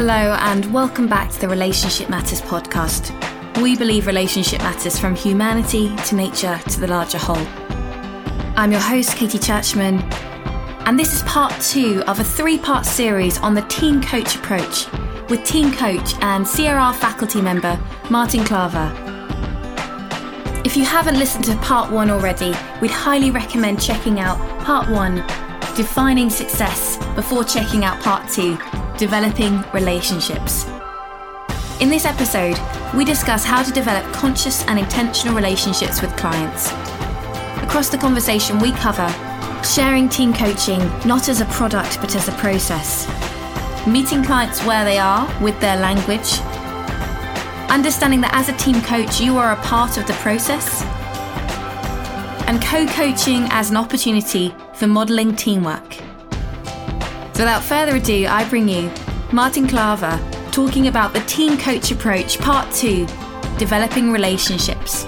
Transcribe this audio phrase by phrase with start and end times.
[0.00, 3.10] Hello, and welcome back to the Relationship Matters podcast.
[3.60, 7.44] We believe relationship matters from humanity to nature to the larger whole.
[8.56, 9.98] I'm your host, Katie Churchman,
[10.86, 14.86] and this is part two of a three part series on the team coach approach
[15.28, 17.76] with team coach and CRR faculty member
[18.08, 18.94] Martin Klaver.
[20.64, 25.26] If you haven't listened to part one already, we'd highly recommend checking out part one,
[25.74, 28.56] Defining Success, before checking out part two,
[28.98, 30.66] Developing Relationships.
[31.80, 32.58] In this episode,
[32.96, 36.72] we discuss how to develop conscious and intentional relationships with clients.
[37.62, 39.08] Across the conversation, we cover
[39.62, 43.06] sharing team coaching not as a product but as a process,
[43.86, 46.40] meeting clients where they are with their language,
[47.70, 50.82] understanding that as a team coach, you are a part of the process,
[52.48, 56.07] and co coaching as an opportunity for modelling teamwork.
[57.38, 58.90] So without further ado, I bring you
[59.30, 60.18] Martin Klaver
[60.50, 63.06] talking about the team coach approach, part two
[63.58, 65.06] developing relationships.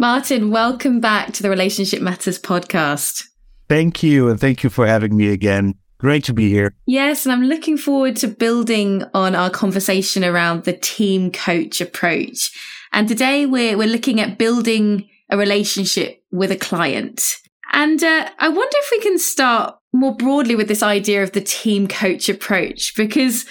[0.00, 3.22] Martin, welcome back to the Relationship Matters podcast.
[3.68, 4.30] Thank you.
[4.30, 5.76] And thank you for having me again.
[5.98, 6.74] Great to be here.
[6.86, 12.50] Yes, and I'm looking forward to building on our conversation around the team coach approach.
[12.92, 17.36] And today we're, we're looking at building a relationship with a client.
[17.76, 21.42] And uh, I wonder if we can start more broadly with this idea of the
[21.42, 23.44] team coach approach, because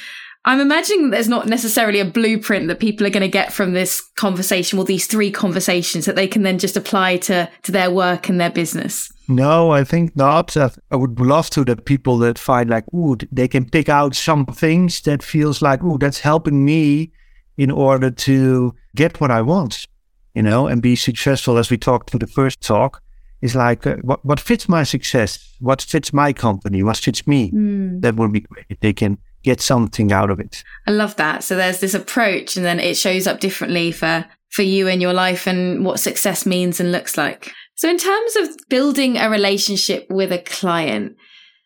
[0.45, 4.01] I'm imagining there's not necessarily a blueprint that people are going to get from this
[4.15, 8.27] conversation or these three conversations that they can then just apply to, to their work
[8.27, 9.11] and their business.
[9.27, 10.57] No, I think not.
[10.57, 14.47] I would love to that people that find like, ooh, they can pick out some
[14.47, 17.11] things that feels like, ooh, that's helping me
[17.57, 19.87] in order to get what I want,
[20.33, 21.57] you know, and be successful.
[21.57, 23.03] As we talked to the first talk,
[23.41, 27.52] is like uh, what, what fits my success, what fits my company, what fits me.
[27.52, 28.02] Mm.
[28.02, 28.80] That would be great.
[28.82, 30.64] They can get something out of it.
[30.87, 31.43] I love that.
[31.43, 35.14] So there's this approach, and then it shows up differently for for you and your
[35.14, 37.52] life and what success means and looks like.
[37.76, 41.17] So in terms of building a relationship with a client,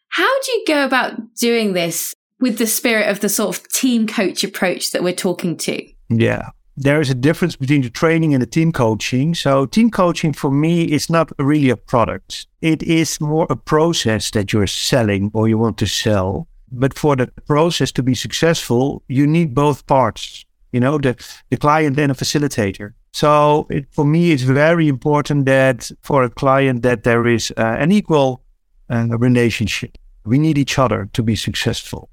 [0.10, 4.08] how do you go about doing this with the spirit of the sort of team
[4.08, 5.86] coach approach that we're talking to?
[6.10, 6.50] Yeah
[6.82, 9.36] there is a difference between the training and the team coaching.
[9.36, 14.32] So, team coaching for me is not really a product, it is more a process
[14.32, 16.48] that you're selling or you want to sell.
[16.72, 21.16] But for the process to be successful, you need both parts, you know, the,
[21.50, 22.94] the client and a facilitator.
[23.12, 27.76] So, it, for me, it's very important that for a client that there is uh,
[27.78, 28.42] an equal
[28.90, 29.98] uh, relationship.
[30.26, 32.10] We need each other to be successful.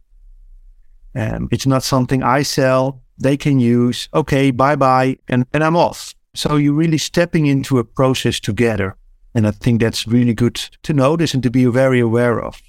[1.14, 5.76] Um, it's not something I sell they can use, okay, bye bye, and, and I'm
[5.76, 6.14] off.
[6.34, 8.96] So you're really stepping into a process together.
[9.34, 12.60] And I think that's really good to notice and to be very aware of.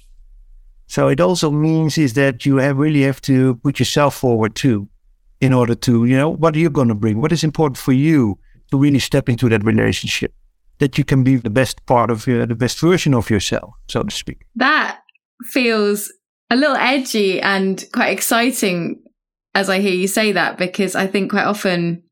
[0.86, 4.88] So it also means is that you have really have to put yourself forward too,
[5.40, 7.20] in order to, you know, what are you going to bring?
[7.20, 8.38] What is important for you
[8.70, 10.34] to really step into that relationship?
[10.78, 14.02] That you can be the best part of your, the best version of yourself, so
[14.02, 14.44] to speak.
[14.56, 15.00] That
[15.52, 16.12] feels
[16.50, 19.02] a little edgy and quite exciting
[19.54, 22.02] as I hear you say that, because I think quite often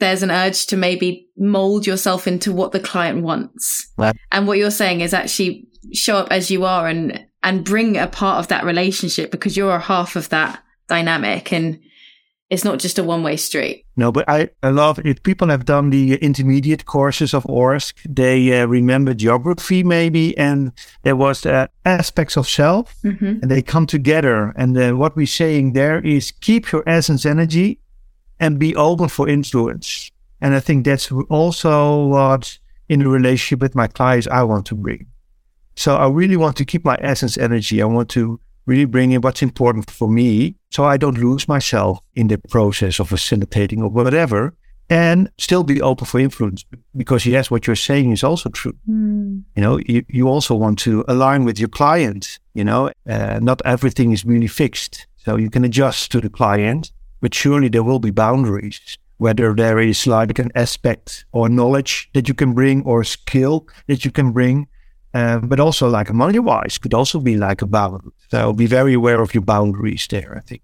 [0.00, 3.88] there's an urge to maybe mold yourself into what the client wants.
[4.32, 8.06] And what you're saying is actually show up as you are and, and bring a
[8.06, 11.52] part of that relationship because you're a half of that dynamic.
[11.52, 11.80] And
[12.54, 13.84] it's not just a one way street.
[13.96, 18.60] No, but I, I love if people have done the intermediate courses of ORSC, they
[18.60, 20.72] uh, remember geography maybe, and
[21.02, 23.40] there was uh, aspects of self, mm-hmm.
[23.42, 24.54] and they come together.
[24.56, 27.80] And uh, what we're saying there is keep your essence energy
[28.40, 30.10] and be open for influence.
[30.40, 34.74] And I think that's also what in a relationship with my clients I want to
[34.74, 35.06] bring.
[35.76, 37.82] So I really want to keep my essence energy.
[37.82, 42.00] I want to really bring in what's important for me so I don't lose myself
[42.14, 44.54] in the process of facilitating or whatever
[44.90, 46.64] and still be open for influence
[46.96, 49.42] because yes what you're saying is also true mm.
[49.56, 53.62] you know you, you also want to align with your client you know uh, not
[53.64, 57.98] everything is really fixed so you can adjust to the client but surely there will
[57.98, 63.02] be boundaries whether there is like an aspect or knowledge that you can bring or
[63.04, 64.66] skill that you can bring
[65.14, 68.12] uh, but also like money wise could also be like a balance.
[68.28, 70.36] So be very aware of your boundaries there.
[70.36, 70.62] I think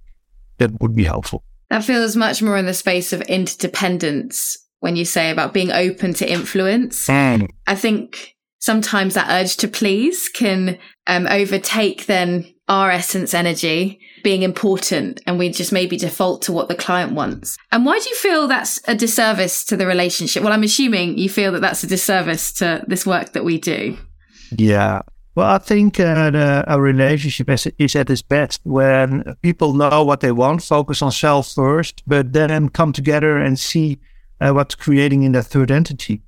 [0.59, 1.45] that would be helpful.
[1.71, 6.15] That feels much more in the space of interdependence when you say about being open
[6.15, 7.07] to influence.
[7.07, 7.49] Mm.
[7.67, 14.43] I think sometimes that urge to please can um, overtake then our essence energy being
[14.43, 17.57] important and we just maybe default to what the client wants.
[17.73, 20.43] And why do you feel that's a disservice to the relationship?
[20.43, 23.97] Well, I'm assuming you feel that that's a disservice to this work that we do.
[24.57, 25.03] Yeah.
[25.35, 30.05] Well, I think uh, the, a relationship is, is, at its best when people know
[30.05, 34.01] what they want, focus on self first, but then come together and see
[34.41, 36.23] uh, what's creating in that third entity.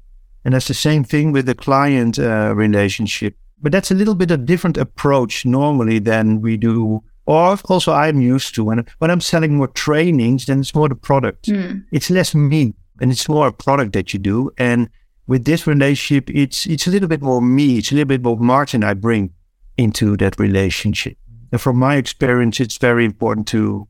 [0.44, 3.36] And that's the same thing with the client uh, relationship.
[3.60, 8.20] But that's a little bit a different approach normally than we do, or also I'm
[8.20, 8.64] used to.
[8.64, 11.46] When, when I'm selling more trainings, then it's more the product.
[11.46, 11.84] Mm.
[11.92, 14.50] It's less me and it's more a product that you do.
[14.58, 14.88] And
[15.32, 17.78] with this relationship, it's it's a little bit more me.
[17.78, 19.32] It's a little bit more Martin I bring
[19.76, 21.16] into that relationship.
[21.50, 23.88] And from my experience, it's very important to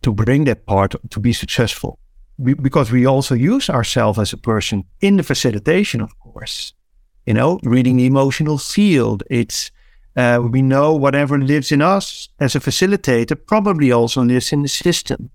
[0.00, 1.98] to bring that part to be successful,
[2.38, 6.72] we, because we also use ourselves as a person in the facilitation, of course.
[7.26, 9.22] You know, reading the emotional field.
[9.28, 9.70] It's
[10.16, 14.68] uh, we know whatever lives in us as a facilitator probably also lives in the
[14.68, 15.30] system.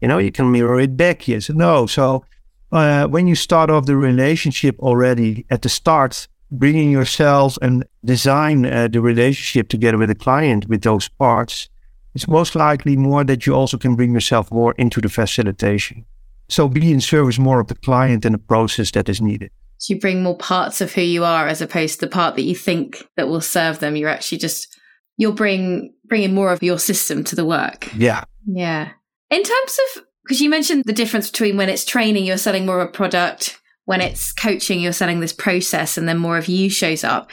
[0.00, 1.86] You know, you can mirror it back, yes or no.
[1.86, 2.24] So
[2.72, 8.64] uh, when you start off the relationship already at the start, bringing yourself and design
[8.64, 11.68] uh, the relationship together with the client with those parts,
[12.14, 16.04] it's most likely more that you also can bring yourself more into the facilitation.
[16.48, 19.50] So be in service more of the client and the process that is needed.
[19.76, 22.42] So you bring more parts of who you are as opposed to the part that
[22.42, 23.94] you think that will serve them.
[23.94, 24.76] You're actually just
[25.16, 27.94] you'll bring bringing more of your system to the work.
[27.94, 28.24] Yeah.
[28.46, 28.90] Yeah.
[29.30, 32.80] In terms of because you mentioned the difference between when it's training, you're selling more
[32.80, 36.68] of a product, when it's coaching, you're selling this process, and then more of you
[36.68, 37.30] shows up.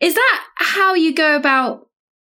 [0.00, 1.88] Is that how you go about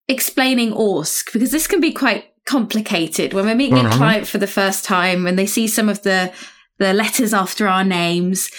[0.07, 1.33] explaining ORSC?
[1.33, 5.27] Because this can be quite complicated when we're meeting a client for the first time
[5.27, 6.33] and they see some of the
[6.79, 8.51] the letters after our names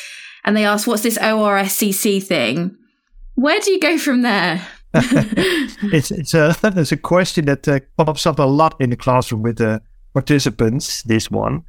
[0.43, 2.75] and they ask, "What's this ORSCC thing?"
[3.35, 4.67] Where do you go from there?
[4.93, 9.41] it's it's a it's a question that uh, pops up a lot in the classroom
[9.41, 9.81] with the
[10.13, 11.63] participants, this one,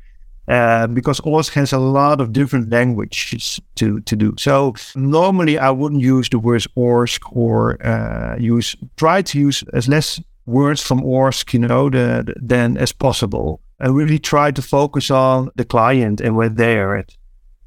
[0.48, 4.34] uh, because ORSC has a lot of different languages to, to do.
[4.38, 9.88] So normally I wouldn't use the words ORSC or uh, use try to use as
[9.88, 13.60] less words from ORSC, you know, the, the, than as possible.
[13.80, 17.16] I really try to focus on the client and where they are at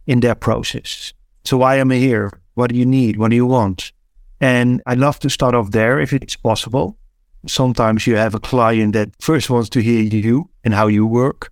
[0.06, 1.14] in their process.
[1.44, 2.32] So why am I here?
[2.54, 3.18] What do you need?
[3.18, 3.92] What do you want?
[4.40, 6.98] And I love to start off there if it's possible
[7.46, 11.50] sometimes you have a client that first wants to hear you and how you work.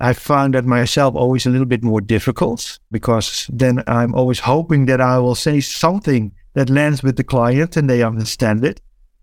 [0.00, 4.86] I found that myself always a little bit more difficult because then I'm always hoping
[4.86, 8.80] that I will say something that lands with the client and they understand it.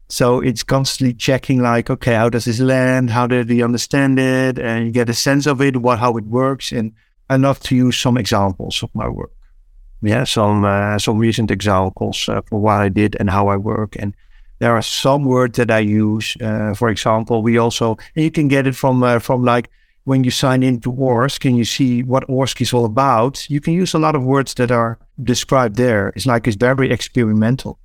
[0.08, 3.10] So it's constantly checking like, okay, how does this land?
[3.10, 4.58] How do they understand it?
[4.58, 6.72] And you get a sense of it, what, how it works.
[6.72, 6.94] And
[7.30, 9.34] I love to use some examples of my work.
[10.02, 13.98] Yeah, some, uh, some recent examples uh, for what I did and how I work.
[14.00, 14.16] And
[14.66, 16.36] there are some words that I use.
[16.42, 19.70] Uh, for example, we also you can get it from uh, from like
[20.06, 23.48] when you sign into ORSC and you see what ORSC is all about.
[23.48, 26.12] You can use a lot of words that are described there.
[26.16, 27.78] It's like it's very experimental.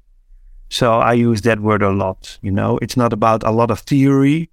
[0.70, 2.38] So I use that word a lot.
[2.40, 4.48] You know, it's not about a lot of theory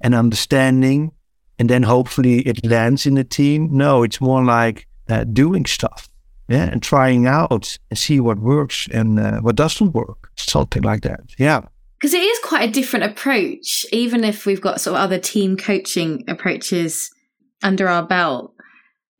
[0.00, 1.10] and understanding,
[1.58, 3.68] and then hopefully it lands in the team.
[3.72, 6.08] No, it's more like uh, doing stuff
[6.48, 11.02] yeah, and trying out and see what works and uh, what doesn't work, something like
[11.02, 11.20] that.
[11.38, 11.62] Yeah.
[11.98, 15.56] Because it is quite a different approach, even if we've got sort of other team
[15.56, 17.10] coaching approaches
[17.62, 18.54] under our belt.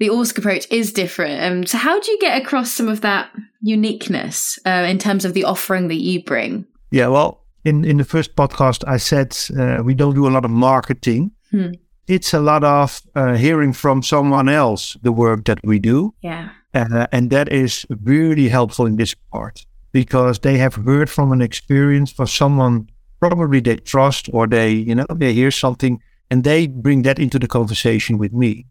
[0.00, 1.42] The ORSC approach is different.
[1.44, 3.30] Um, so, how do you get across some of that
[3.60, 6.66] uniqueness uh, in terms of the offering that you bring?
[6.90, 10.44] Yeah, well, in, in the first podcast, I said uh, we don't do a lot
[10.44, 11.30] of marketing.
[11.52, 11.70] Hmm.
[12.08, 16.14] It's a lot of uh, hearing from someone else the work that we do.
[16.20, 21.32] Yeah uh, and that is really helpful in this part because they have heard from
[21.32, 22.88] an experience for someone
[23.20, 26.00] probably they trust or they, you know, they hear something
[26.30, 28.66] and they bring that into the conversation with me.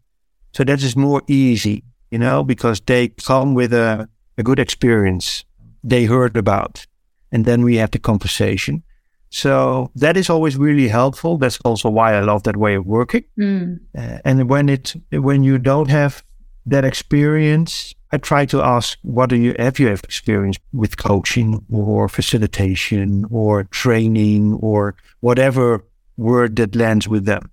[0.52, 5.44] So that is more easy, you know, because they come with a, a good experience
[5.84, 6.86] they heard about.
[7.30, 8.82] And then we have the conversation.
[9.30, 11.38] So that is always really helpful.
[11.38, 13.24] That's also why I love that way of working.
[13.38, 13.80] Mm.
[13.96, 16.22] Uh, and when it when you don't have
[16.66, 21.64] that experience, I try to ask, what do you have you have experience with coaching
[21.72, 25.84] or facilitation or training or whatever
[26.16, 27.50] word that lands with them?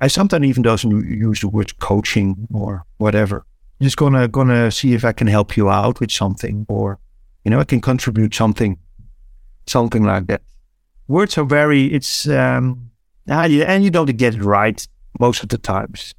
[0.00, 3.44] I sometimes even doesn't use the word coaching or whatever.
[3.80, 6.98] just gonna gonna see if I can help you out with something or
[7.44, 8.78] you know I can contribute something,
[9.66, 10.42] something like that.
[11.06, 12.90] Words are very it's um
[13.28, 14.86] and you don't get it right
[15.20, 16.14] most of the times.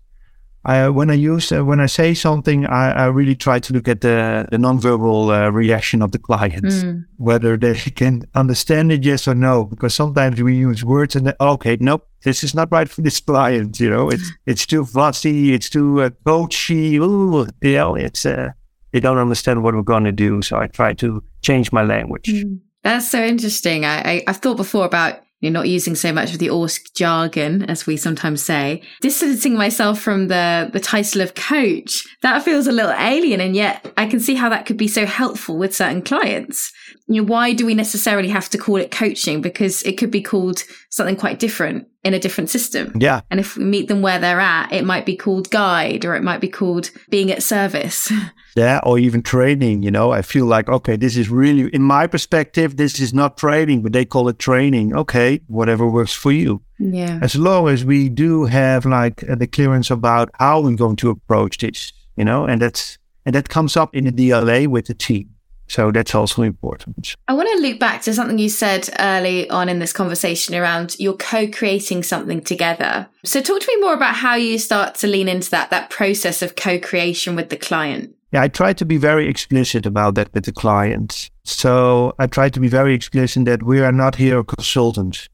[0.68, 3.88] I, when I use uh, when I say something, I, I, really try to look
[3.88, 7.06] at the the nonverbal uh, reaction of the client, mm.
[7.16, 9.64] whether they can understand it, yes or no.
[9.64, 13.80] Because sometimes we use words and okay, nope, this is not right for this client.
[13.80, 16.98] You know, it's it's too fussy, it's too uh, coachy.
[16.98, 18.52] Ooh, you know, it's uh,
[18.92, 20.42] they don't understand what we're going to do.
[20.42, 22.28] So I try to change my language.
[22.28, 22.60] Mm.
[22.84, 23.86] That's so interesting.
[23.86, 27.63] I, I, have thought before about you're not using so much of the ORSC jargon,
[27.63, 28.82] as we sometimes say.
[29.01, 33.39] Distancing myself from the, the title of coach, that feels a little alien.
[33.39, 36.72] And yet I can see how that could be so helpful with certain clients.
[37.08, 39.41] You know, why do we necessarily have to call it coaching?
[39.41, 42.94] Because it could be called something quite different in a different system.
[43.00, 43.22] Yeah.
[43.30, 46.24] And if we meet them where they're at, it might be called guide or it
[46.24, 48.12] might be called being at service.
[48.56, 48.80] Yeah.
[48.82, 52.75] Or even training, you know, I feel like, okay, this is really, in my perspective,
[52.75, 54.96] this is not training, but they call it training.
[54.96, 55.42] Okay.
[55.46, 56.63] Whatever works for you.
[56.80, 57.20] Yeah.
[57.22, 61.12] As long as we do have like uh, the clearance about how we're going to
[61.12, 64.96] approach this, you know, and that's, and that comes up in the DLA with the
[64.96, 65.37] team.
[65.68, 67.16] So that's also important.
[67.28, 70.96] I want to loop back to something you said early on in this conversation around
[71.00, 73.08] you're co-creating something together.
[73.26, 76.42] So talk to me more about how you start to lean into that, that process
[76.42, 78.16] of co-creation with the client.
[78.32, 81.30] Yeah, I try to be very explicit about that with the client.
[81.44, 85.30] So I try to be very explicit that we are not here a consultant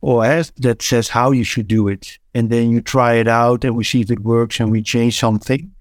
[0.00, 2.18] or as that says how you should do it.
[2.34, 5.18] And then you try it out and we see if it works and we change
[5.18, 5.72] something.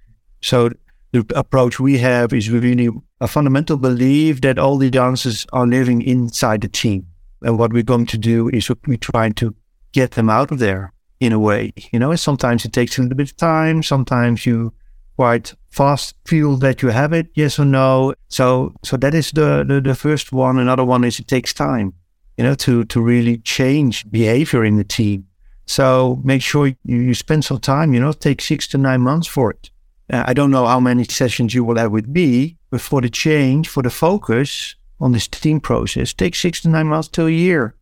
[0.42, 0.70] So
[1.12, 2.90] the approach we have is really
[3.24, 7.08] a fundamental belief that all the dancers are living inside the team.
[7.42, 9.56] And what we're going to do is we're trying to
[9.94, 11.72] get them out of there in a way.
[11.94, 13.82] You know, sometimes it takes a little bit of time.
[13.82, 14.74] Sometimes you
[15.16, 18.14] quite fast feel that you have it, yes or no.
[18.28, 20.60] So, so that is the, the, the first one.
[20.60, 21.94] Another one is it takes time,
[22.38, 25.28] you know, to, to really change behavior in the team.
[25.66, 29.28] So make sure you, you spend some time, you know, take six to nine months
[29.28, 29.70] for it.
[30.12, 33.10] Uh, I don't know how many sessions you will have with me, but for the
[33.10, 37.32] change, for the focus on this team process, take six to nine months to a
[37.32, 37.76] year.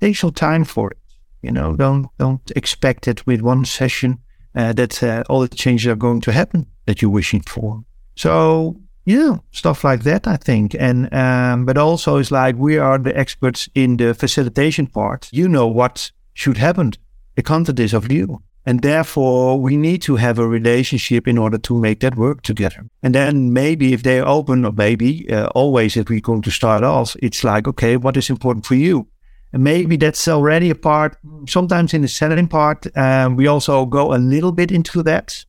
[0.00, 0.98] Take some time for it.
[1.42, 4.18] You know, don't don't expect it with one session
[4.54, 7.84] uh, that uh, all the changes are going to happen that you're wishing for.
[8.16, 10.74] So yeah, stuff like that, I think.
[10.78, 15.28] And um, but also it's like we are the experts in the facilitation part.
[15.32, 16.92] You know what should happen.
[17.36, 18.42] The content is of you.
[18.66, 22.86] And therefore, we need to have a relationship in order to make that work together.
[23.02, 26.84] And then maybe if they're open, or maybe uh, always if we're going to start
[26.84, 29.08] off, it's like, okay, what is important for you?
[29.52, 31.16] And maybe that's already a part.
[31.48, 35.44] Sometimes in the selling part, um, we also go a little bit into that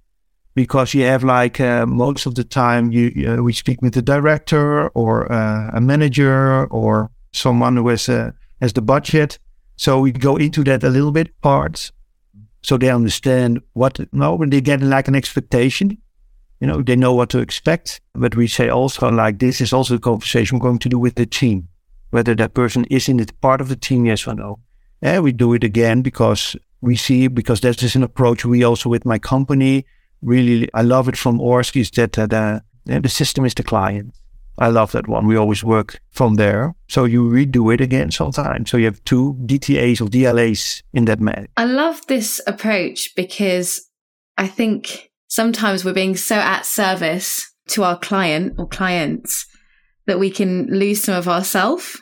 [0.55, 4.01] because you have like uh, most of the time you uh, we speak with the
[4.01, 9.37] director or uh, a manager or someone who has uh, has the budget.
[9.75, 11.91] So we go into that a little bit parts
[12.61, 15.97] so they understand what no when they get like an expectation
[16.61, 17.99] you know they know what to expect.
[18.13, 21.15] But we say also like this is also a conversation we're going to do with
[21.15, 21.67] the team.
[22.11, 24.59] Whether that person is in it part of the team yes or no.
[25.01, 28.89] And we do it again because we see because that is an approach we also
[28.89, 29.85] with my company
[30.23, 34.13] really i love it from ORSC is that uh, the, the system is the client
[34.57, 35.27] I love that one.
[35.27, 36.75] We always work from there.
[36.87, 38.69] So you redo it again sometimes.
[38.69, 41.47] So you have two DTAs or DLAs in that manner.
[41.57, 43.89] I love this approach because
[44.37, 49.47] I think sometimes we're being so at service to our client or clients
[50.05, 52.01] that we can lose some of ourselves.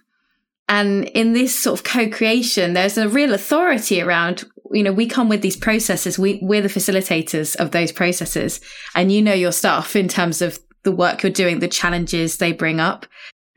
[0.67, 5.29] And in this sort of co-creation, there's a real authority around, you know, we come
[5.29, 6.19] with these processes.
[6.19, 8.61] We, we're the facilitators of those processes
[8.95, 12.51] and you know your stuff in terms of the work you're doing, the challenges they
[12.51, 13.05] bring up.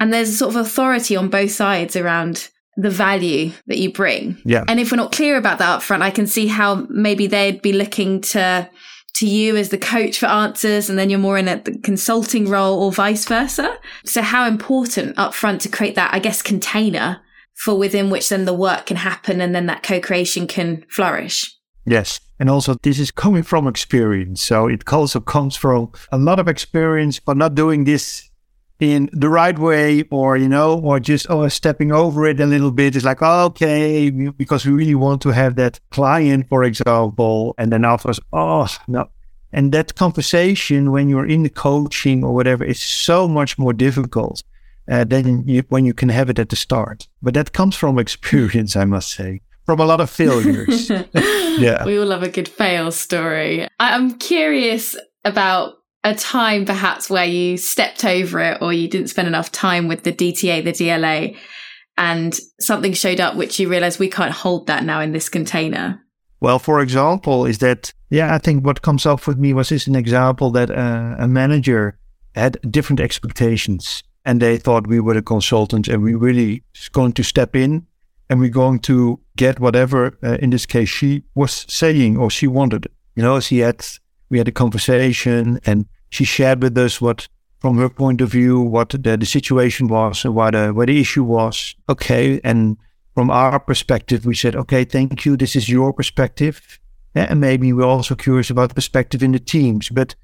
[0.01, 4.41] And there's a sort of authority on both sides around the value that you bring.
[4.45, 4.65] Yeah.
[4.67, 7.73] And if we're not clear about that upfront, I can see how maybe they'd be
[7.73, 8.69] looking to
[9.15, 12.83] to you as the coach for answers and then you're more in a consulting role
[12.83, 13.77] or vice versa.
[14.07, 17.21] So how important upfront to create that, I guess, container
[17.55, 21.55] for within which then the work can happen and then that co-creation can flourish.
[21.85, 22.21] Yes.
[22.39, 24.43] And also, this is coming from experience.
[24.43, 28.31] So it also comes from a lot of experience, but not doing this
[28.81, 32.73] in the right way or, you know, or just oh, stepping over it a little
[32.73, 32.97] bit.
[32.97, 37.55] It's like, okay, because we really want to have that client, for example.
[37.59, 39.09] And then afterwards, oh, no.
[39.53, 44.43] And that conversation when you're in the coaching or whatever is so much more difficult
[44.91, 47.07] uh, than you, when you can have it at the start.
[47.21, 50.91] But that comes from experience, I must say from a lot of failures.
[51.15, 51.85] yeah.
[51.85, 53.69] We all love a good fail story.
[53.79, 59.29] I'm curious about a time perhaps where you stepped over it or you didn't spend
[59.29, 61.37] enough time with the DTA, the DLA,
[61.97, 66.03] and something showed up which you realized we can't hold that now in this container.
[66.41, 69.87] Well, for example, is that, yeah, I think what comes up with me was just
[69.87, 71.97] an example that uh, a manager
[72.35, 77.23] had different expectations and they thought we were the consultant and we really going to
[77.23, 77.87] step in
[78.29, 82.47] and we're going to get whatever, uh, in this case, she was saying or she
[82.47, 82.89] wanted.
[83.15, 83.85] You know, she had,
[84.31, 87.29] we had a conversation and she shared with us what
[87.61, 91.01] from her point of view what the, the situation was and what the, what the
[91.01, 91.77] issue was.
[91.89, 92.41] Okay.
[92.43, 92.77] And
[93.15, 95.37] from our perspective, we said, okay, thank you.
[95.37, 96.81] This is your perspective.
[97.15, 100.15] And maybe we're also curious about the perspective in the teams, but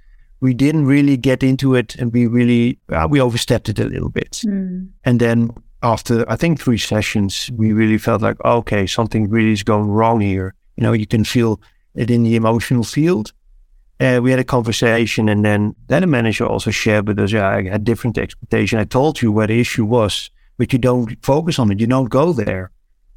[0.40, 4.08] we didn't really get into it and we really, uh, we overstepped it a little
[4.08, 4.42] bit.
[4.44, 4.88] Mm.
[5.04, 5.50] And then
[5.82, 10.20] after, I think three sessions, we really felt like, okay, something really is going wrong
[10.20, 10.54] here.
[10.76, 11.60] You know, you can feel
[11.94, 13.32] it in the emotional field.
[14.00, 17.48] Uh, we had a conversation and then, then the manager also shared with us, yeah,
[17.48, 18.78] I had different expectation.
[18.78, 21.80] I told you where the issue was, but you don't focus on it.
[21.80, 22.70] You don't go there.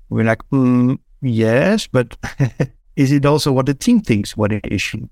[0.10, 2.18] We're like, mm, yes, but
[2.96, 5.08] is it also what the team thinks what the issue?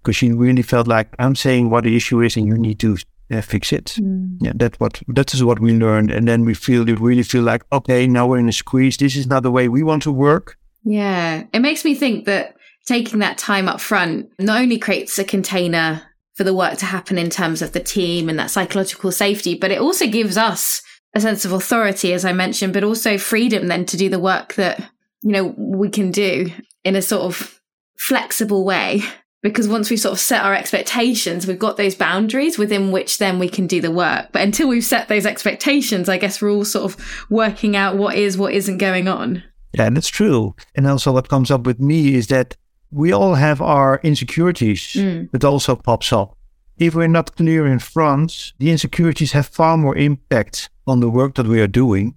[0.00, 2.96] Because she really felt like I'm saying what the issue is and you need to
[3.30, 3.96] uh, fix it.
[4.00, 4.36] Mm.
[4.40, 7.42] Yeah, that's what that is what we learned, and then we feel we really feel
[7.42, 8.96] like okay, now we're in a squeeze.
[8.96, 10.58] This is not the way we want to work.
[10.84, 15.24] Yeah, it makes me think that taking that time up front not only creates a
[15.24, 16.02] container
[16.34, 19.70] for the work to happen in terms of the team and that psychological safety, but
[19.70, 20.82] it also gives us
[21.14, 24.54] a sense of authority, as I mentioned, but also freedom then to do the work
[24.54, 24.80] that,
[25.22, 26.50] you know, we can do
[26.84, 27.60] in a sort of
[27.98, 29.02] flexible way.
[29.42, 33.40] Because once we sort of set our expectations, we've got those boundaries within which then
[33.40, 34.28] we can do the work.
[34.30, 38.14] But until we've set those expectations, I guess we're all sort of working out what
[38.14, 39.42] is, what isn't going on.
[39.74, 40.54] Yeah, and that's true.
[40.76, 42.56] And also what comes up with me is that
[42.92, 45.30] we all have our insecurities mm.
[45.32, 46.36] that also pops up.
[46.78, 51.34] If we're not clear in front, the insecurities have far more impact on the work
[51.34, 52.14] that we are doing.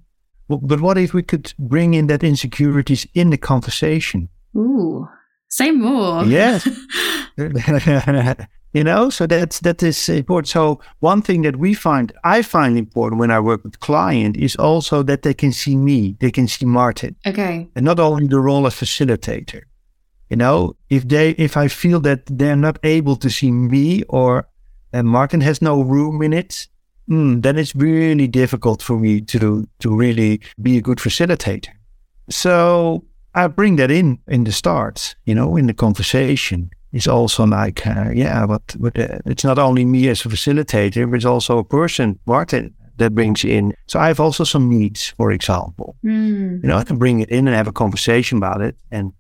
[0.48, 4.29] But what if we could bring in that insecurities in the conversation?
[4.55, 5.08] Ooh,
[5.55, 6.25] say more.
[6.25, 6.67] Yes.
[8.74, 10.47] you know, so that's that is important.
[10.50, 14.55] So one thing that we find, I find important when I work with client is
[14.55, 17.15] also that they can see me, they can see Martin.
[17.25, 17.67] Okay.
[17.75, 19.63] And not only the role as facilitator.
[20.29, 24.47] You know, if they if I feel that they're not able to see me or
[24.91, 26.67] and Martin has no room in it,
[27.07, 31.70] mm, then it's really difficult for me to to really be a good facilitator.
[32.29, 33.03] So
[33.35, 36.69] I bring that in in the start, you know, in the conversation.
[36.95, 41.11] It's also like, uh, yeah, but, but uh, it's not only me as a facilitator,
[41.11, 43.74] but it's also a person, Martin, that brings in.
[43.87, 45.98] So I have also some needs, for example.
[46.05, 46.63] Mm.
[46.63, 48.77] You know, I can bring it in and have a conversation about it.
[48.91, 49.11] And,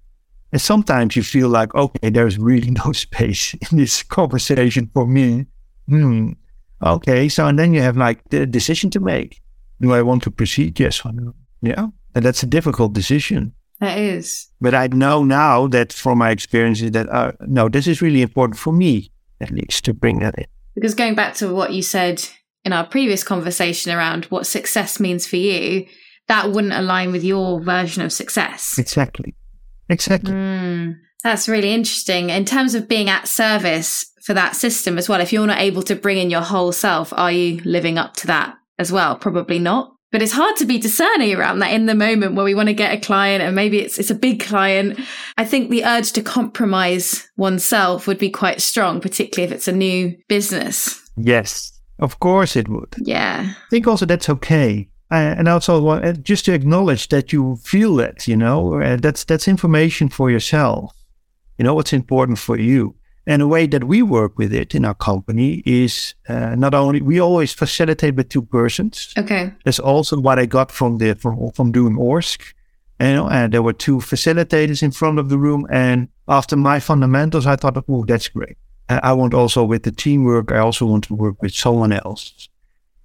[0.53, 5.45] and sometimes you feel like, okay, there's really no space in this conversation for me.
[5.89, 6.31] Hmm.
[6.81, 7.27] Okay.
[7.27, 9.41] So, and then you have like the decision to make.
[9.81, 10.79] Do I want to proceed?
[10.79, 11.33] Yes or no?
[11.61, 11.87] Yeah.
[12.15, 13.53] And that's a difficult decision.
[13.85, 14.47] That is.
[14.59, 18.57] But I know now that from my experiences that, uh, no, this is really important
[18.57, 20.45] for me, at least, to bring that in.
[20.73, 22.27] Because going back to what you said
[22.63, 25.85] in our previous conversation around what success means for you,
[26.27, 28.79] that wouldn't align with your version of success.
[28.79, 29.35] Exactly.
[29.87, 30.33] Exactly.
[30.33, 32.31] Mm, that's really interesting.
[32.31, 35.83] In terms of being at service for that system as well, if you're not able
[35.83, 39.15] to bring in your whole self, are you living up to that as well?
[39.15, 42.55] Probably not but it's hard to be discerning around that in the moment where we
[42.55, 44.97] want to get a client and maybe it's it's a big client.
[45.37, 49.73] I think the urge to compromise oneself would be quite strong, particularly if it's a
[49.73, 51.01] new business.
[51.17, 52.95] Yes, of course it would.
[52.97, 53.45] Yeah.
[53.45, 54.87] I think also that's okay.
[55.11, 59.25] Uh, and also uh, just to acknowledge that you feel it, you know, uh, that's
[59.25, 60.93] that's information for yourself.
[61.57, 62.95] You know what's important for you.
[63.27, 67.01] And the way that we work with it in our company is uh, not only
[67.01, 69.13] we always facilitate with two persons.
[69.17, 69.51] Okay.
[69.63, 72.53] That's also what I got from the from, from doing ORSC.
[72.99, 75.67] You know, and there were two facilitators in front of the room.
[75.69, 78.57] And after my fundamentals, I thought, oh, that's great.
[78.87, 82.47] I want also with the teamwork, I also want to work with someone else.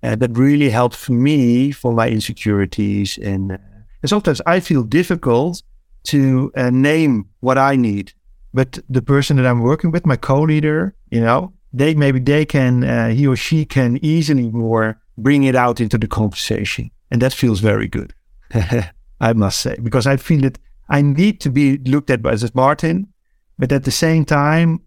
[0.03, 3.19] Uh, that really helped me for my insecurities.
[3.19, 3.59] And, uh,
[4.03, 5.63] and sometimes I feel difficult
[6.05, 8.15] to uh, name what I need
[8.53, 12.85] but the person that I'm working with, my co-leader, you know, they maybe they can,
[12.85, 17.33] uh, he or she can easily more bring it out into the conversation, and that
[17.33, 18.15] feels very good.
[19.21, 20.59] I must say, because I feel that
[20.89, 23.07] I need to be looked at as a Martin,
[23.59, 24.81] but at the same time,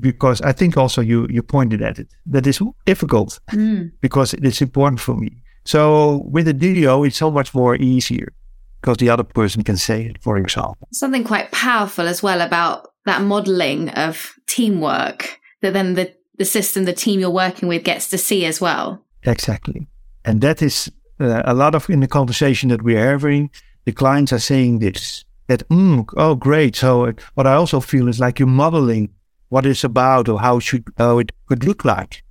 [0.00, 3.90] because I think also you you pointed at it that is difficult mm.
[4.00, 5.30] because it's important for me.
[5.64, 8.32] So with a DDO, it's so much more easier
[8.80, 10.88] because the other person can say it, for example.
[10.92, 16.84] Something quite powerful as well about that modeling of teamwork that then the, the system,
[16.84, 19.04] the team you're working with gets to see as well.
[19.24, 19.86] Exactly.
[20.24, 20.90] And that is
[21.20, 23.50] uh, a lot of in the conversation that we're having,
[23.84, 26.76] the clients are saying this that, mm, oh, great.
[26.76, 29.08] So uh, what I also feel is like you're modeling
[29.48, 32.22] what it's about or how should how it could look like.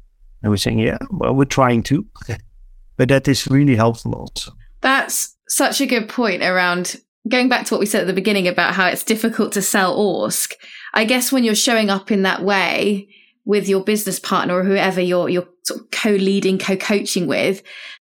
[0.41, 2.05] And we're saying, yeah, well, we're trying to.
[2.97, 4.51] but that is really helpful also.
[4.81, 8.47] That's such a good point around going back to what we said at the beginning
[8.47, 10.53] about how it's difficult to sell ORSC,
[10.93, 13.07] I guess when you're showing up in that way,
[13.47, 17.63] with your business partner or whoever you're, you're sort of co-leading, co-coaching with,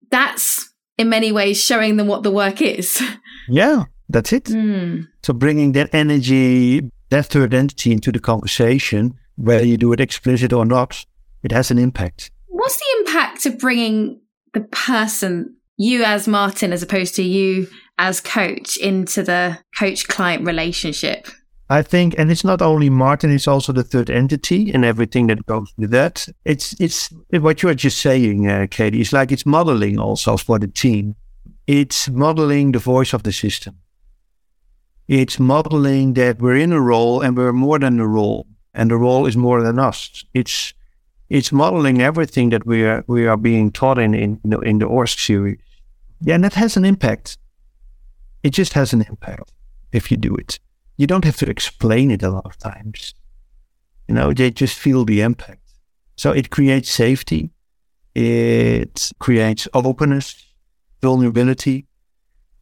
[0.10, 3.04] that's in many ways showing them what the work is.
[3.50, 4.46] Yeah, that's it.
[4.46, 5.10] Mm.
[5.22, 10.54] So bringing that energy, that third entity into the conversation, whether you do it explicit
[10.54, 11.06] or not,
[11.44, 12.32] it has an impact.
[12.48, 14.22] What's the impact of bringing
[14.54, 20.46] the person, you as Martin, as opposed to you as coach, into the coach client
[20.46, 21.28] relationship?
[21.70, 25.46] I think, and it's not only Martin; it's also the third entity and everything that
[25.46, 26.28] goes with that.
[26.46, 29.02] It's it's what you are just saying, uh, Katie.
[29.02, 31.16] It's like it's modeling also for the team.
[31.66, 33.78] It's modeling the voice of the system.
[35.08, 38.98] It's modeling that we're in a role and we're more than a role, and the
[38.98, 40.26] role is more than us.
[40.34, 40.74] It's
[41.30, 44.86] it's modeling everything that we are we are being taught in in the, in the
[44.86, 45.60] ORSC series.
[46.22, 47.38] Yeah, and that has an impact.
[48.44, 49.52] It just has an impact
[49.92, 50.60] if you do it
[50.98, 53.14] you don't have to explain it a lot of times.
[54.08, 55.62] You know, they just feel the impact.
[56.16, 57.52] So it creates safety.
[58.14, 60.46] It creates openness,
[61.02, 61.88] vulnerability.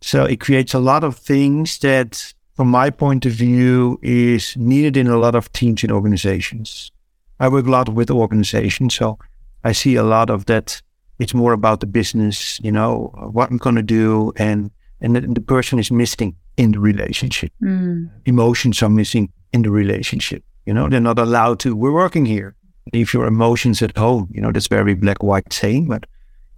[0.01, 4.95] So it creates a lot of things that, from my point of view, is needed
[4.97, 6.91] in a lot of teams and organizations.
[7.39, 9.19] I work a lot with organizations, so
[9.63, 10.81] I see a lot of that.
[11.19, 15.21] It's more about the business, you know, what I'm going to do, and and the,
[15.21, 17.51] the person is missing in the relationship.
[17.61, 18.09] Mm.
[18.25, 20.43] Emotions are missing in the relationship.
[20.65, 21.75] You know, they're not allowed to.
[21.75, 22.55] We're working here.
[22.93, 24.29] Leave your emotions at home.
[24.31, 26.05] You know, that's very black white saying, but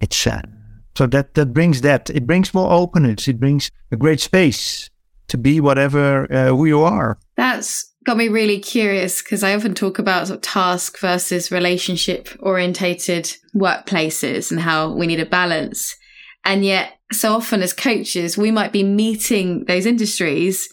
[0.00, 0.50] it's sad.
[0.96, 2.10] So that that brings that.
[2.10, 3.26] It brings more openness.
[3.28, 4.90] It brings a great space
[5.28, 7.18] to be whatever uh, who you are.
[7.36, 12.28] That's got me really curious because I often talk about sort of task versus relationship
[12.40, 15.96] orientated workplaces and how we need a balance.
[16.44, 20.68] And yet, so often as coaches, we might be meeting those industries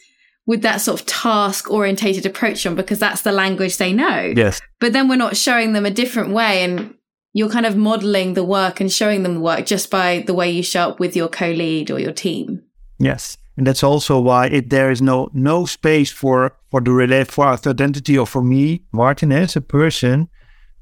[0.46, 4.34] with that sort of task orientated approach on because that's the language they know.
[4.36, 4.60] Yes.
[4.80, 6.64] But then we're not showing them a different way.
[6.64, 6.96] And
[7.34, 10.50] you're kind of modeling the work and showing them the work just by the way
[10.50, 12.64] you show up with your co lead or your team.
[13.00, 13.38] Yes.
[13.58, 17.46] And that's also why it, there is no no space for for the relate for
[17.46, 20.30] our identity or for me, Martin, as a person,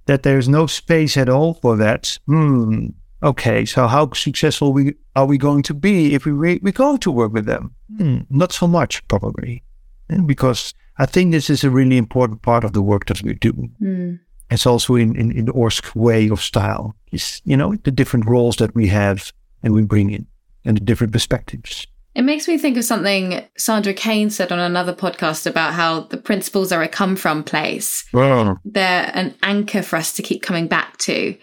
[0.05, 2.17] that there is no space at all for that.
[2.25, 2.87] Hmm
[3.21, 6.97] okay, so how successful we are we going to be if we re- we go
[6.97, 7.75] to work with them?
[7.97, 9.63] Hmm, not so much, probably,
[10.09, 13.33] and because I think this is a really important part of the work that we
[13.33, 13.53] do.
[13.81, 14.19] Mm.
[14.51, 16.95] It's also in, in, in the ORSC way of style.
[17.11, 19.31] Is you know the different roles that we have
[19.63, 20.27] and we bring in,
[20.65, 21.87] and the different perspectives.
[22.15, 26.17] It makes me think of something Sandra Kane said on another podcast about how the
[26.17, 28.03] principles are a come from place.
[28.11, 28.57] Wow.
[28.65, 31.37] They're an anchor for us to keep coming back to.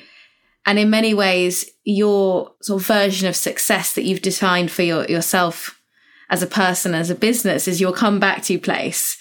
[0.66, 5.05] And in many ways, your sort of version of success that you've defined for your,
[5.07, 5.81] yourself
[6.29, 9.16] as a person, as a business, is your come back to place.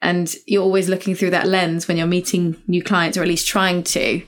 [0.00, 3.46] And you're always looking through that lens when you're meeting new clients, or at least
[3.46, 4.22] trying to,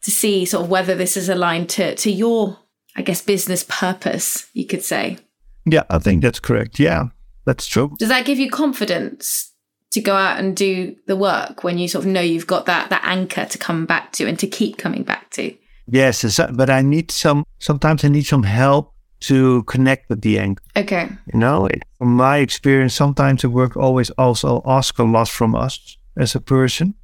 [0.00, 2.58] to see sort of whether this is aligned to, to your,
[2.96, 5.18] I guess, business purpose, you could say.
[5.66, 6.78] Yeah, I think that's correct.
[6.78, 7.08] Yeah,
[7.44, 7.94] that's true.
[7.98, 9.52] Does that give you confidence
[9.90, 12.88] to go out and do the work when you sort of know you've got that
[12.88, 15.54] that anchor to come back to and to keep coming back to?
[15.90, 17.44] Yes, but I need some.
[17.58, 20.62] Sometimes I need some help to connect with the anchor.
[20.76, 21.08] Okay.
[21.32, 25.96] You know, from my experience, sometimes the work always also asks a lot from us
[26.16, 26.94] as a person.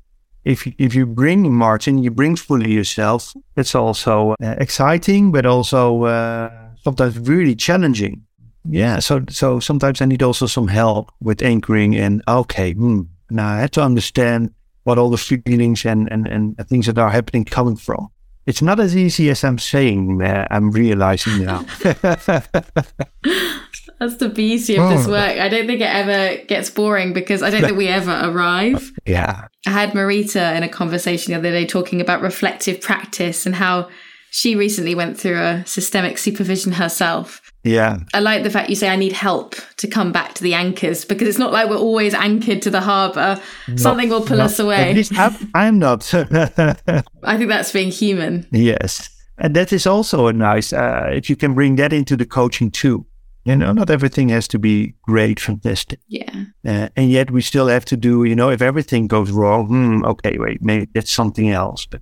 [0.45, 3.33] If you, if you bring Martin, you bring fully yourself.
[3.57, 6.51] It's also uh, exciting, but also uh,
[6.83, 8.27] sometimes really challenging.
[8.69, 8.99] Yeah.
[8.99, 13.61] So so sometimes I need also some help with anchoring and okay, hmm, now I
[13.61, 14.51] have to understand
[14.85, 18.09] what all the feelings and, and, and things that are happening coming from.
[18.47, 20.23] It's not as easy as I'm saying.
[20.23, 21.65] Uh, I'm realizing now.
[24.01, 25.13] That's the beauty of this oh.
[25.13, 25.39] work.
[25.39, 28.93] I don't think it ever gets boring because I don't think we ever arrive.
[29.07, 29.49] Yeah.
[29.67, 33.89] I had Marita in a conversation the other day talking about reflective practice and how
[34.35, 37.41] she recently went through a systemic supervision herself.
[37.63, 37.99] Yeah.
[38.15, 41.05] I like the fact you say I need help to come back to the anchors
[41.05, 43.41] because it's not like we're always anchored to the harbour.
[43.77, 45.05] Something will pull us away.
[45.13, 46.13] I'm, I'm not.
[46.15, 48.45] I think that's being human.
[48.51, 49.09] Yes.
[49.39, 52.73] And that is also a nice, uh, if you can bring that into the coaching
[52.73, 53.07] too.
[53.45, 56.01] You know, not everything has to be great, fantastic.
[56.09, 56.47] Yeah.
[56.67, 60.05] Uh, and yet we still have to do, you know, if everything goes wrong, hmm,
[60.05, 61.87] okay, wait, maybe that's something else.
[61.87, 62.01] But,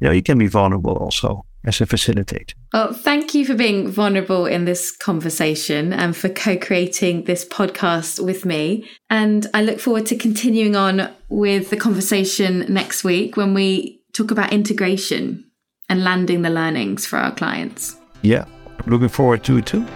[0.00, 2.54] you know, you can be vulnerable also as a facilitator.
[2.72, 8.24] Well, thank you for being vulnerable in this conversation and for co creating this podcast
[8.24, 8.88] with me.
[9.10, 14.30] And I look forward to continuing on with the conversation next week when we talk
[14.30, 15.50] about integration
[15.88, 17.96] and landing the learnings for our clients.
[18.22, 18.44] Yeah,
[18.86, 19.86] looking forward to it too.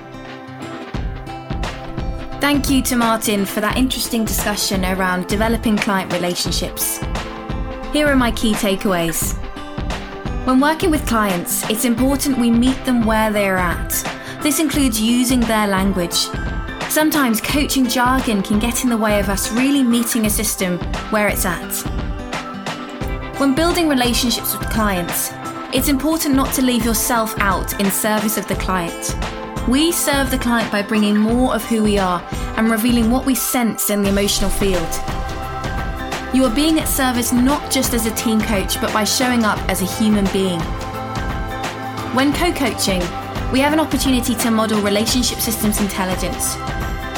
[2.41, 7.01] Thank you to Martin for that interesting discussion around developing client relationships
[7.93, 9.43] Here are my key takeaways.
[10.49, 13.91] When working with clients, it's important we meet them where they are at.
[14.43, 16.15] This includes using their language.
[16.89, 20.79] Sometimes coaching jargon can get in the way of us really meeting a system
[21.11, 21.71] where it's at.
[23.39, 25.31] When building relationships with clients,
[25.75, 29.15] it's important not to leave yourself out in service of the client.
[29.69, 33.35] We serve the client by bringing more of who we are and revealing what we
[33.35, 35.18] sense in the emotional field.
[36.35, 39.59] You are being at service not just as a team coach, but by showing up
[39.71, 40.61] as a human being.
[42.15, 43.01] When co coaching,
[43.51, 46.57] we have an opportunity to model relationship systems intelligence.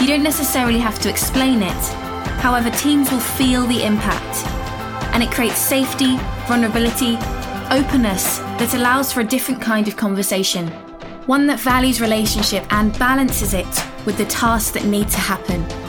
[0.00, 1.82] You don't necessarily have to explain it,
[2.40, 4.46] however, teams will feel the impact.
[5.12, 7.16] And it creates safety, vulnerability,
[7.70, 10.68] openness that allows for a different kind of conversation
[11.26, 13.66] one that values relationship and balances it
[14.04, 15.79] with the tasks that need to happen.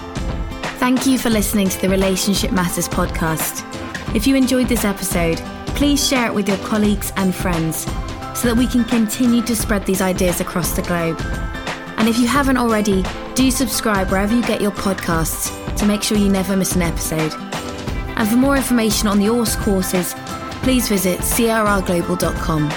[0.82, 3.64] Thank you for listening to the Relationship Matters podcast.
[4.16, 5.38] If you enjoyed this episode,
[5.76, 7.84] please share it with your colleagues and friends
[8.34, 11.22] so that we can continue to spread these ideas across the globe.
[11.98, 16.18] And if you haven't already, do subscribe wherever you get your podcasts to make sure
[16.18, 17.32] you never miss an episode.
[18.18, 20.16] And for more information on the ORS courses,
[20.64, 22.72] please visit crrglobal.com.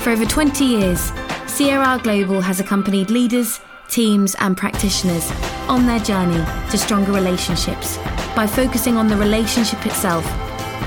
[0.00, 5.30] For over 20 years, CRR Global has accompanied leaders, teams, and practitioners
[5.68, 7.96] on their journey to stronger relationships
[8.34, 10.24] by focusing on the relationship itself,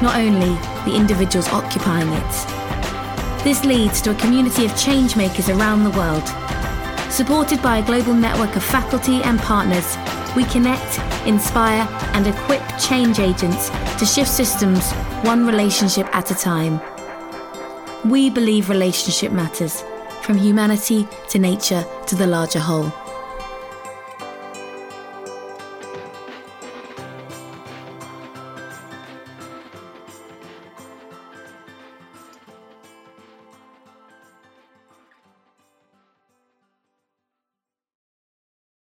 [0.02, 0.50] not only
[0.86, 3.44] the individuals occupying it.
[3.44, 6.28] This leads to a community of changemakers around the world.
[7.12, 9.98] Supported by a global network of faculty and partners,
[10.36, 14.92] we connect, inspire, and equip change agents to shift systems
[15.24, 16.80] one relationship at a time.
[18.06, 19.84] We believe relationship matters,
[20.22, 22.92] from humanity to nature to the larger whole.